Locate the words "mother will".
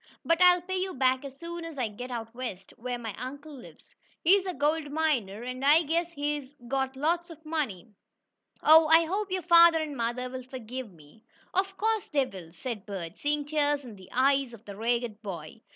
9.95-10.41